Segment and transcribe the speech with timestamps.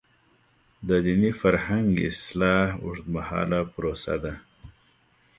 [0.87, 4.33] د دیني فرهنګ اصلاح اوږدمهاله پروسه ده.